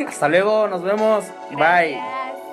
Hasta 0.07 0.27
luego, 0.27 0.67
nos 0.67 0.81
vemos. 0.81 1.25
Bye. 1.51 2.48